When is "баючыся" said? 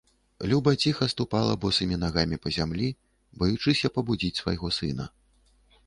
3.43-3.87